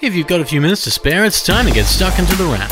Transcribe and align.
If 0.00 0.14
you've 0.14 0.28
got 0.28 0.40
a 0.40 0.44
few 0.44 0.60
minutes 0.60 0.84
to 0.84 0.92
spare, 0.92 1.24
it's 1.24 1.44
time 1.44 1.66
to 1.66 1.72
get 1.72 1.84
stuck 1.84 2.20
into 2.20 2.36
the 2.36 2.44
wrap. 2.44 2.70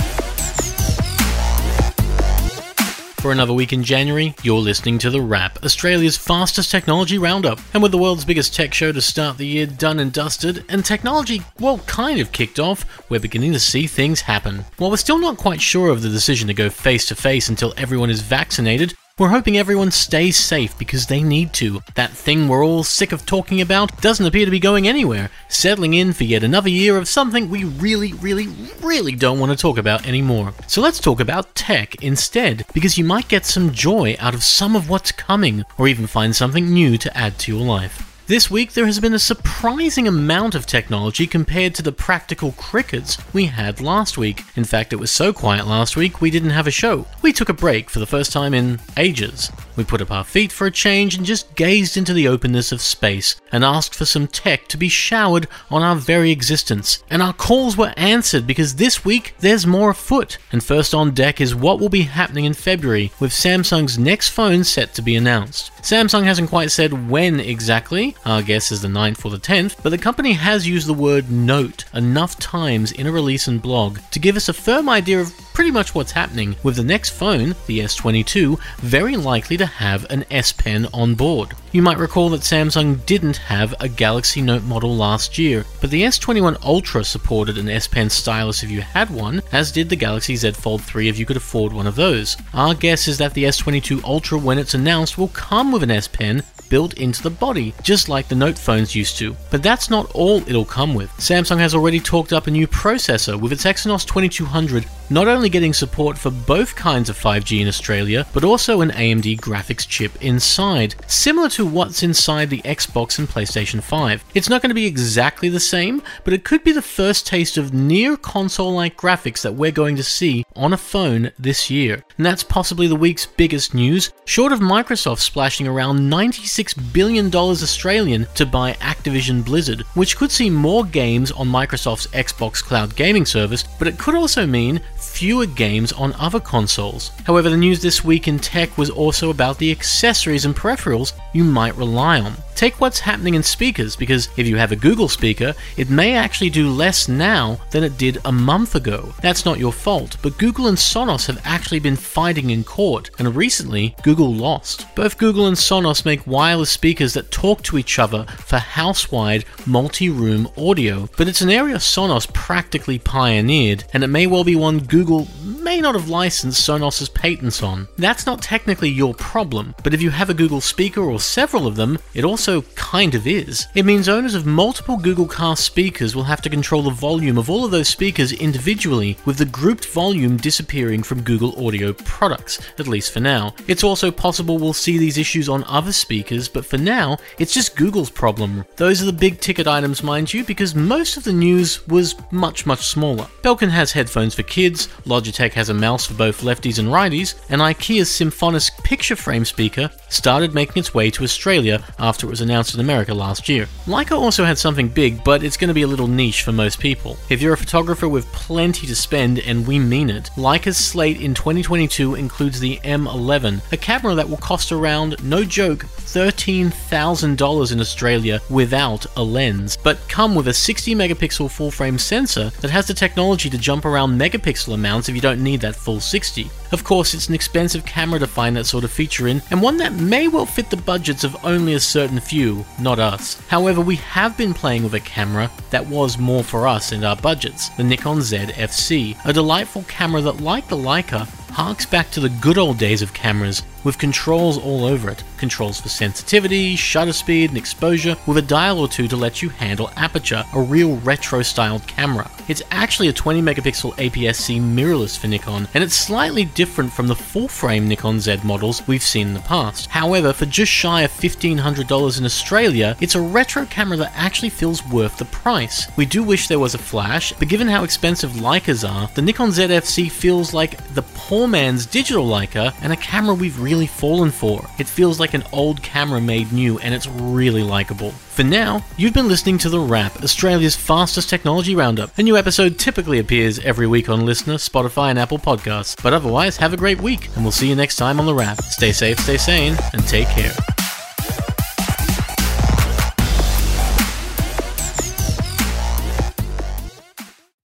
For 3.21 3.33
another 3.33 3.53
week 3.53 3.73
in 3.73 3.83
January, 3.83 4.33
you're 4.45 4.61
listening 4.61 4.99
to 4.99 5.11
The 5.11 5.21
Wrap, 5.21 5.65
Australia's 5.65 6.17
fastest 6.17 6.71
technology 6.71 7.19
roundup. 7.19 7.59
And 7.75 7.83
with 7.83 7.91
the 7.91 7.99
world's 7.99 8.25
biggest 8.25 8.55
tech 8.55 8.73
show 8.73 8.93
to 8.93 9.01
start 9.01 9.39
the 9.39 9.47
year 9.47 9.67
done 9.67 9.99
and 9.99 10.13
dusted, 10.13 10.65
and 10.69 10.85
technology, 10.85 11.43
well, 11.59 11.79
kind 11.81 12.21
of 12.21 12.31
kicked 12.31 12.61
off, 12.61 12.85
we're 13.11 13.19
beginning 13.19 13.53
to 13.55 13.59
see 13.59 13.89
things 13.89 14.21
happen. 14.21 14.65
While 14.77 14.91
we're 14.91 14.97
still 14.97 15.19
not 15.19 15.37
quite 15.37 15.61
sure 15.61 15.89
of 15.89 16.03
the 16.03 16.09
decision 16.09 16.47
to 16.47 16.55
go 16.55 16.71
face 16.71 17.07
to 17.07 17.17
face 17.17 17.49
until 17.49 17.75
everyone 17.77 18.11
is 18.11 18.23
vaccinated, 18.23 18.95
we're 19.19 19.29
hoping 19.29 19.57
everyone 19.57 19.91
stays 19.91 20.37
safe 20.37 20.77
because 20.77 21.07
they 21.07 21.23
need 21.23 21.55
to. 21.55 21.81
That 21.95 22.11
thing 22.11 22.49
we're 22.49 22.63
all 22.63 22.85
sick 22.85 23.13
of 23.13 23.25
talking 23.25 23.63
about 23.63 24.03
doesn't 24.03 24.27
appear 24.27 24.45
to 24.45 24.51
be 24.51 24.61
going 24.61 24.87
anywhere, 24.87 25.31
settling 25.49 25.95
in 25.95 26.13
for 26.13 26.25
yet 26.25 26.45
another 26.45 26.69
year 26.69 26.99
of 26.99 27.09
something 27.09 27.49
we 27.49 27.65
really, 27.65 28.13
really, 28.13 28.49
really 28.83 29.15
don't 29.15 29.41
want 29.41 29.53
to 29.53 29.57
talk 29.57 29.79
about 29.79 30.07
anymore. 30.07 30.53
So 30.67 30.83
let's 30.83 31.01
talk 31.01 31.19
about 31.19 31.55
tech 31.55 32.03
instead, 32.03 32.67
because 32.75 32.99
you 32.99 33.05
might 33.05 33.29
get 33.29 33.47
some 33.47 33.73
joy 33.73 34.17
out 34.19 34.35
of 34.35 34.43
some 34.43 34.77
of 34.77 34.91
what's 34.91 35.13
coming, 35.13 35.65
or 35.79 35.89
even 35.89 36.07
find 36.07 36.37
something 36.37 36.71
new 36.71 36.99
to 36.99 37.17
add 37.17 37.39
to 37.39 37.57
your 37.57 37.65
life. 37.65 38.06
This 38.29 38.51
week, 38.51 38.73
there 38.73 38.87
has 38.87 38.99
been 38.99 39.15
a 39.15 39.21
surprising 39.21 40.09
amount 40.09 40.57
of 40.57 40.67
technology 40.67 41.29
compared 41.29 41.77
to 41.77 41.83
the 41.83 41.93
practical 41.93 42.51
crickets 42.51 43.19
we 43.33 43.45
had 43.45 43.81
last 43.81 44.19
week. 44.19 44.43
In 44.57 44.65
fact, 44.65 44.93
it 44.93 44.97
was 44.97 45.13
so 45.13 45.33
quiet 45.33 45.65
last 45.65 45.97
week 45.97 46.21
we 46.21 46.33
didn't 46.33 46.51
have 46.51 46.67
a 46.67 46.73
show. 46.73 47.07
We 47.23 47.33
took 47.33 47.49
a 47.49 47.55
break 47.55 47.89
for 47.89 48.01
the 48.01 48.07
first 48.07 48.33
time 48.33 48.53
in 48.53 48.81
ages. 48.97 49.53
We 49.77 49.85
put 49.85 50.01
up 50.01 50.11
our 50.11 50.25
feet 50.25 50.51
for 50.51 50.67
a 50.67 50.71
change 50.71 51.17
and 51.17 51.27
just 51.27 51.55
gazed 51.55 51.97
into 51.97 52.15
the 52.15 52.29
openness 52.29 52.73
of 52.73 52.81
space 52.81 53.41
and 53.53 53.63
asked 53.63 53.95
for 53.95 54.07
some 54.07 54.27
tech 54.27 54.69
to 54.69 54.77
be 54.77 54.89
showered 54.89 55.47
on 55.71 55.83
our 55.83 55.97
very 55.97 56.31
existence. 56.31 57.05
And 57.11 57.23
our 57.23 57.35
calls 57.35 57.77
were 57.77 57.93
answered 57.97 58.47
because 58.47 58.77
this 58.77 59.05
week 59.05 59.35
there's 59.41 59.67
more 59.67 59.91
afoot. 59.91 60.39
And 60.51 60.65
first 60.65 60.95
on 60.95 61.13
deck 61.13 61.41
is 61.41 61.55
what 61.55 61.79
will 61.79 61.89
be 61.89 62.03
happening 62.03 62.47
in 62.47 62.55
February 62.55 63.13
with 63.21 63.33
Samsung's 63.33 63.99
next 63.99 64.31
phone 64.31 64.65
set 64.65 64.95
to 64.95 65.03
be 65.03 65.15
announced. 65.17 65.71
Samsung 65.83 66.25
hasn't 66.25 66.51
quite 66.51 66.71
said 66.71 67.09
when 67.09 67.39
exactly, 67.39 68.17
our 68.25 68.43
guess 68.43 68.73
is 68.73 68.83
the 68.83 68.89
9th 68.89 69.25
or 69.25 69.31
the 69.31 69.39
10th, 69.39 69.77
but 69.83 69.91
the 69.91 69.99
company 69.99 70.33
has 70.33 70.67
used 70.67 70.87
the 70.87 70.95
word 70.95 71.31
note 71.31 71.85
enough 71.95 72.39
times 72.39 72.93
in 72.93 73.07
a 73.07 73.13
release 73.13 73.47
and 73.47 73.63
blog 73.63 73.99
to 74.11 74.19
give 74.19 74.37
us 74.37 74.49
a 74.49 74.53
firm 74.53 74.89
idea 74.89 75.21
of 75.21 75.33
pretty 75.57 75.71
much 75.71 75.95
what's 75.95 76.13
happening, 76.13 76.55
with 76.63 76.77
the 76.77 76.85
next 76.85 77.09
phone, 77.09 77.55
the 77.67 77.79
S22, 77.79 78.61
very 78.81 79.17
likely 79.17 79.57
to 79.57 79.65
have 79.65 80.05
an 80.11 80.23
S 80.31 80.53
Pen 80.53 80.87
on 80.93 81.15
board. 81.15 81.55
You 81.77 81.83
might 81.83 81.99
recall 81.99 82.31
that 82.31 82.41
Samsung 82.41 83.05
didn't 83.05 83.37
have 83.37 83.75
a 83.81 83.87
Galaxy 83.87 84.41
Note 84.41 84.63
model 84.63 84.97
last 84.97 85.37
year, 85.37 85.67
but 85.83 85.91
the 85.91 86.05
S21 86.05 86.65
Ultra 86.65 87.05
supported 87.05 87.59
an 87.59 87.69
S 87.69 87.87
Pen 87.87 88.09
stylus 88.09 88.63
if 88.63 88.71
you 88.71 88.81
had 88.81 89.11
one, 89.11 89.43
as 89.53 89.73
did 89.73 89.91
the 89.91 89.95
Galaxy 89.95 90.37
Z 90.37 90.53
Fold 90.53 90.83
3 90.83 91.11
if 91.11 91.19
you 91.19 91.27
could 91.27 91.37
afford 91.37 91.75
one 91.75 91.87
of 91.87 91.95
those. 91.95 92.39
Our 92.55 92.73
guess 92.73 93.09
is 93.09 93.19
that 93.19 93.35
the 93.35 93.45
S22 93.45 94.03
Ultra, 94.05 94.39
when 94.39 94.57
it's 94.57 94.73
announced, 94.73 95.19
will 95.19 95.29
come 95.29 95.71
with 95.71 95.83
an 95.83 95.91
S 95.91 96.09
Pen 96.09 96.43
built 96.71 96.95
into 96.95 97.23
the 97.23 97.31
body, 97.31 97.75
just 97.83 98.09
like 98.09 98.29
the 98.29 98.35
Note 98.35 98.57
phones 98.57 98.95
used 98.95 99.19
to. 99.19 99.37
But 99.51 99.63
that's 99.63 99.91
not 99.91 100.11
all 100.13 100.39
it'll 100.49 100.65
come 100.65 100.95
with. 100.95 101.11
Samsung 101.19 101.59
has 101.59 101.75
already 101.75 102.01
talked 102.01 102.33
up 102.33 102.47
a 102.47 102.51
new 102.51 102.67
processor 102.67 103.39
with 103.39 103.53
its 103.53 103.65
Exynos 103.65 104.07
2200 104.07 104.87
not 105.09 105.29
only 105.29 105.49
getting 105.49 105.73
support 105.73 106.19
for 106.19 106.31
both 106.31 106.75
kinds 106.75 107.09
of 107.09 107.19
5G 107.19 107.61
in 107.61 107.69
Australia, 107.69 108.27
but 108.33 108.45
also 108.45 108.81
an 108.81 108.91
AMD 108.91 109.39
graphics 109.41 109.87
chip 109.87 110.13
inside, 110.23 110.95
similar 111.07 111.49
to 111.51 111.66
what's 111.67 112.03
inside 112.03 112.51
the 112.51 112.63
Xbox 112.63 113.19
and 113.19 113.29
PlayStation 113.29 113.83
5. 113.83 114.25
It's 114.35 114.49
not 114.49 114.63
going 114.63 114.71
to 114.71 114.75
be 114.75 114.87
exactly 114.87 115.49
the 115.49 115.61
same, 115.61 116.03
but 116.25 116.33
it 116.33 116.45
could 116.45 116.65
be 116.65 116.73
the 116.73 116.83
first 116.83 117.27
taste 117.27 117.59
of 117.59 117.75
near 117.75 118.17
console 118.17 118.73
like 118.73 118.97
graphics 118.97 119.43
that 119.43 119.55
we're 119.55 119.71
going 119.71 119.97
to 119.97 120.03
see 120.03 120.45
on 120.55 120.73
a 120.73 120.77
phone 120.77 121.31
this 121.39 121.71
year. 121.71 122.03
And 122.17 122.25
that's 122.25 122.43
possibly 122.43 122.87
the 122.87 122.97
week's 122.97 123.27
biggest 123.27 123.75
news, 123.75 124.13
short 124.25 124.53
of 124.53 124.61
Microsoft 124.61 125.21
splashing 125.21 125.67
around 125.69 125.99
$96 125.99 126.93
billion 126.93 127.35
Australian 127.35 128.27
to 128.35 128.47
buy 128.47 128.73
Activision 128.75 129.45
Blizzard, 129.45 129.83
which 129.95 130.17
could 130.17 130.31
see 130.31 130.51
more 130.51 130.85
games 130.85 131.33
on 131.33 131.49
Microsoft's 131.49 132.07
Xbox 132.09 132.63
Cloud 132.63 132.95
gaming 132.97 133.27
service, 133.27 133.65
but 133.79 133.89
it 133.89 133.99
could 133.99 134.15
also 134.15 134.47
mean 134.47 134.81
fewer 134.97 135.47
games 135.47 135.93
on 135.93 136.13
other 136.15 136.41
consoles. 136.41 137.11
However, 137.25 137.51
the 137.51 137.57
news 137.57 137.81
this 137.81 138.05
week 138.05 138.29
in 138.29 138.39
tech 138.39 138.77
was 138.77 138.91
also 138.91 139.31
about 139.31 139.59
the 139.59 139.71
accessories 139.71 140.45
and 140.45 140.55
peripherals 140.55 141.13
you 141.37 141.45
might 141.45 141.77
rely 141.77 142.19
on. 142.19 142.46
Take 142.57 142.81
what's 142.81 143.01
happening 143.01 143.35
in 143.35 143.43
speakers, 143.43 143.97
because 143.97 144.31
if 144.39 144.47
you 144.47 144.57
have 144.57 144.73
a 144.73 144.77
Google 144.77 145.11
speaker, 145.11 145.55
it 145.77 145.91
may 145.91 146.15
actually 146.15 146.49
do 146.49 146.71
less 146.71 147.07
now 147.07 147.61
than 147.71 147.85
it 147.85 147.99
did 147.99 148.17
a 148.25 148.33
month 148.33 148.75
ago. 148.75 149.13
That's 149.21 149.45
not 149.45 149.59
your 149.59 149.75
fault, 149.75 150.17
but 150.23 150.39
Google 150.39 150.67
and 150.67 150.79
Sonos 150.79 151.27
have 151.27 151.39
actually 151.45 151.81
been 151.81 151.97
fighting 151.97 152.49
in 152.49 152.65
court, 152.65 153.11
and 153.19 153.37
recently, 153.37 153.95
Google 154.03 154.33
lost. 154.33 154.87
Both 154.95 155.19
Google 155.19 155.49
and 155.49 155.57
Sonos 155.57 156.07
make 156.07 156.27
wireless 156.27 156.71
speakers 156.71 157.13
that 157.13 157.31
talk 157.31 157.61
to 157.65 157.77
each 157.77 157.99
other 157.99 158.25
for 158.39 158.57
house 158.57 159.13
wide, 159.13 159.45
multi 159.67 160.09
room 160.09 160.49
audio, 160.57 161.11
but 161.19 161.29
it's 161.29 161.43
an 161.43 161.51
area 161.51 161.77
Sonos 161.77 162.33
practically 162.33 162.99
pioneered, 162.99 163.85
and 163.93 164.03
it 164.03 164.09
may 164.09 164.27
well 164.27 164.45
be 164.45 164.57
one 164.57 164.79
Google 164.79 165.29
may 165.67 165.81
not 165.81 165.97
have 165.97 166.09
licensed 166.09 166.67
Sonos's 166.67 167.09
patents 167.09 167.61
on. 167.61 167.89
That's 167.99 168.25
not 168.25 168.41
technically 168.41 168.89
your 168.89 169.15
problem, 169.15 169.75
but 169.83 169.93
if 169.93 170.01
you 170.01 170.11
have 170.11 170.31
a 170.31 170.35
Google 170.35 170.61
speaker 170.61 171.01
or 171.03 171.19
several 171.19 171.67
of 171.67 171.75
them, 171.75 171.99
it 172.15 172.25
also 172.25 172.46
also 172.49 172.63
kind 172.77 173.17
of 173.17 173.27
is. 173.27 173.67
It 173.75 173.85
means 173.85 174.09
owners 174.09 174.37
of 174.37 174.47
multiple 174.47 174.97
Google 174.97 175.27
Cast 175.27 175.65
speakers 175.65 176.15
will 176.15 176.23
have 176.23 176.41
to 176.43 176.51
control 176.51 176.83
the 176.83 176.91
volume 176.91 177.39
of 177.39 177.51
all 177.51 177.65
of 177.65 177.73
those 177.73 177.89
speakers 177.89 178.33
individually, 178.33 179.19
with 179.25 179.39
the 179.39 179.45
grouped 179.45 179.87
volume 179.87 180.37
disappearing 180.37 181.03
from 181.03 181.23
Google 181.23 181.67
Audio 181.67 181.93
products, 181.93 182.61
at 182.79 182.87
least 182.87 183.13
for 183.13 183.19
now. 183.19 183.53
It's 183.67 183.83
also 183.83 184.13
possible 184.13 184.59
we'll 184.59 184.75
see 184.75 184.97
these 184.97 185.19
issues 185.19 185.49
on 185.49 185.65
other 185.65 185.91
speakers, 185.91 186.49
but 186.49 186.65
for 186.65 186.79
now, 186.79 187.17
it's 187.41 187.53
just 187.53 187.75
Google's 187.75 188.11
problem. 188.11 188.65
Those 188.77 189.03
are 189.03 189.07
the 189.07 189.13
big 189.13 189.41
ticket 189.41 189.67
items, 189.67 190.05
mind 190.05 190.33
you, 190.33 190.45
because 190.45 190.77
most 190.77 191.17
of 191.17 191.25
the 191.25 191.33
news 191.33 191.85
was 191.89 192.15
much, 192.31 192.65
much 192.65 192.87
smaller. 192.87 193.27
Belkin 193.43 193.71
has 193.71 193.91
headphones 193.91 194.37
for 194.37 194.45
kids, 194.45 194.87
Logitech 195.05 195.53
has 195.55 195.69
a 195.69 195.75
mouse 195.75 196.07
for 196.07 196.15
both 196.15 196.43
lefties 196.43 196.79
and 196.79 196.91
righties, 196.91 197.35
and 197.51 197.61
IKEA's 197.61 198.09
Symfonisk 198.09 198.85
picture 198.85 199.17
frame 199.17 199.45
speaker 199.45 199.91
started 200.11 200.55
making 200.55 200.79
its 200.79 200.95
way 200.95 201.11
to 201.11 201.25
Australia 201.25 201.83
after 201.99 202.29
it 202.29 202.31
was 202.31 202.36
announced 202.41 202.75
in 202.75 202.81
America 202.81 203.15
last 203.15 203.49
year. 203.49 203.67
Leica 203.87 204.13
also 204.13 204.45
had 204.45 204.59
something 204.59 204.89
big, 204.89 205.23
but 205.25 205.43
it's 205.43 205.57
going 205.57 205.69
to 205.69 205.75
be 205.75 205.83
a 205.83 205.87
little 205.87 206.09
niche 206.09 206.43
for 206.43 206.53
most 206.53 206.79
people. 206.81 207.17
If 207.29 207.41
you're 207.43 207.55
a 207.55 207.57
photographer 207.57 208.09
with 208.09 208.31
plenty 208.33 208.87
to 208.87 208.97
spend, 208.97 209.39
and 209.41 209.67
we 209.67 209.79
mean 209.79 210.11
it, 210.11 210.31
Leica's 210.37 210.77
slate 210.77 211.21
in 211.21 211.35
2022 211.35 212.15
includes 212.15 212.61
the 212.61 212.79
M11, 212.85 213.73
a 213.73 213.77
camera 213.77 214.15
that 214.15 214.29
will 214.29 214.37
cost 214.39 214.73
around, 214.73 215.23
no 215.25 215.45
joke, 215.45 215.85
$13,000 215.85 217.73
in 217.73 217.81
Australia 217.81 218.41
without 218.51 219.07
a 219.17 219.23
lens, 219.23 219.77
but 219.77 219.99
come 220.09 220.35
with 220.35 220.49
a 220.49 220.55
60 220.55 220.95
megapixel 220.95 221.51
full 221.51 221.71
frame 221.71 221.99
sensor 221.99 222.51
that 222.61 222.71
has 222.71 222.87
the 222.87 222.95
technology 222.95 223.51
to 223.51 223.59
jump 223.59 223.85
around 223.85 224.19
megapixel 224.19 224.75
amounts 224.75 225.09
if 225.09 225.15
you 225.15 225.21
don't 225.21 225.43
need 225.43 225.61
that 225.61 225.77
full 225.77 226.01
60. 226.01 226.51
Of 226.73 226.85
course, 226.85 227.15
it's 227.15 227.29
an 227.29 227.35
expensive 227.35 227.85
camera 227.85 228.19
to 228.19 228.27
find 228.27 228.57
that 228.57 228.67
sort 228.67 228.85
of 228.85 228.91
feature 228.91 229.29
in, 229.29 229.43
and 229.51 229.63
one 229.63 229.77
that 229.79 229.95
may 229.95 230.29
well 230.29 230.47
fit 230.47 230.71
the 230.71 230.77
budgets 230.77 231.25
of 231.25 231.37
only 231.45 231.75
a 231.75 231.81
certain 231.81 232.21
few, 232.21 232.65
not 232.79 232.99
us. 232.99 233.41
However, 233.49 233.81
we 233.81 233.97
have 233.97 234.37
been 234.37 234.55
playing 234.55 234.83
with 234.83 234.95
a 234.95 235.01
camera 235.01 235.51
that 235.71 235.87
was 235.87 236.19
more 236.19 236.43
for 236.43 236.67
us 236.67 236.93
and 236.93 237.05
our 237.05 237.17
budgets, 237.17 237.69
the 237.71 237.85
Nikon 237.85 238.19
ZFC, 238.19 239.17
a 239.25 239.33
delightful 239.33 239.85
camera 239.89 240.21
that, 240.23 240.41
like 240.41 240.69
the 240.69 240.77
Leica, 240.77 241.27
harks 241.51 241.87
back 241.87 242.11
to 242.11 242.21
the 242.21 242.29
good 242.29 242.59
old 242.59 242.79
days 242.79 243.01
of 243.03 243.15
cameras 243.15 243.63
with 243.87 243.97
controls 243.99 244.59
all 244.59 244.85
over 244.85 245.09
it. 245.09 245.23
Controls 245.39 245.81
for 245.81 245.89
sensitivity, 245.89 246.75
shutter 246.75 247.13
speed, 247.13 247.51
and 247.51 247.57
exposure, 247.57 248.17
with 248.27 248.37
a 248.37 248.43
dial 248.43 248.81
or 248.81 248.89
two 248.89 249.07
to 249.07 249.17
let 249.17 249.41
you 249.41 249.49
handle 249.49 249.93
aperture, 249.97 250.45
a 250.55 250.61
real 250.61 250.97
retro 250.97 251.41
styled 251.41 251.87
camera. 251.87 252.29
It's 252.49 252.63
actually 252.71 253.09
a 253.09 253.13
20 253.13 253.41
megapixel 253.43 253.95
APS-C 253.95 254.59
mirrorless 254.59 255.17
for 255.19 255.29
Nikon, 255.29 255.69
and 255.73 255.85
it's 255.85 255.95
slightly 255.95 256.45
different 256.45 256.93
from 256.93 257.07
the 257.07 257.15
full 257.15 257.49
frame 257.49 257.89
Nikon 257.89 258.19
Z 258.19 258.39
models 258.43 258.87
we've 258.89 259.03
seen 259.03 259.29
in 259.29 259.35
the 259.35 259.41
past. 259.41 259.87
However, 259.89 260.33
for 260.33 260.47
just 260.47 260.73
shy 260.73 261.03
of 261.03 261.13
$1,500 261.13 262.19
in 262.19 262.25
Australia, 262.25 262.97
it's 263.01 263.15
a 263.15 263.21
retro 263.21 263.67
camera 263.67 263.97
that 263.99 264.13
actually 264.17 264.51
feels 264.51 264.85
worth 264.87 265.17
the 265.17 265.25
price. 265.27 265.87
We 265.97 266.07
do 266.07 266.25
wish 266.25 266.49
there 266.49 266.59
was 266.59 266.75
a 266.75 266.79
flash, 266.79 267.33
but 267.33 267.49
given 267.49 267.69
how 267.69 267.85
expensive 267.85 268.33
Leicas 268.33 268.89
are, 268.89 269.09
the 269.15 269.23
Nikon 269.23 269.51
ZFC 269.51 270.11
feels 270.11 270.53
like 270.53 270.77
the 270.95 271.03
poor 271.15 271.47
man's 271.47 271.87
digital 271.87 272.27
Leica 272.27 272.75
and 272.83 272.93
a 272.93 272.97
camera 272.97 273.35
we've 273.35 273.61
really 273.61 273.76
really 273.77 273.87
fallen 273.87 274.31
for. 274.31 274.67
It 274.79 274.89
feels 274.89 275.21
like 275.21 275.35
an 275.35 275.45
old 275.53 275.83
camera 275.83 276.19
made 276.19 276.51
new 276.51 276.79
and 276.79 276.95
it's 276.95 277.07
really 277.07 277.63
likable. 277.63 278.11
For 278.11 278.43
now, 278.43 278.83
you've 278.97 279.13
been 279.13 279.29
listening 279.29 279.59
to 279.59 279.69
The 279.69 279.79
Wrap, 279.79 280.23
Australia's 280.23 280.75
fastest 280.75 281.29
technology 281.29 281.75
roundup. 281.75 282.17
A 282.17 282.23
new 282.23 282.39
episode 282.39 282.79
typically 282.79 283.19
appears 283.19 283.59
every 283.59 283.87
week 283.87 284.09
on 284.09 284.21
Listnr, 284.21 284.57
Spotify, 284.57 285.11
and 285.11 285.19
Apple 285.19 285.39
Podcasts. 285.39 286.03
But 286.03 286.15
otherwise, 286.15 286.57
have 286.57 286.73
a 286.73 286.79
great 286.79 287.03
week, 287.03 287.29
and 287.35 287.45
we'll 287.45 287.53
see 287.53 287.69
you 287.69 287.77
next 287.77 287.97
time 287.97 288.19
on 288.19 288.25
The 288.25 288.35
Wrap. 288.35 288.63
Stay 288.63 288.93
safe, 288.93 289.19
stay 289.21 289.37
sane, 289.37 289.77
and 289.93 290.07
take 290.07 290.29
care. 290.29 290.76